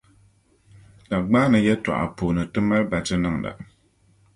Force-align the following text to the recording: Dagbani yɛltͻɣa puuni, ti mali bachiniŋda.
Dagbani 1.09 1.59
yɛltͻɣa 1.65 2.05
puuni, 2.17 2.43
ti 2.53 2.59
mali 2.67 2.85
bachiniŋda. 2.91 3.51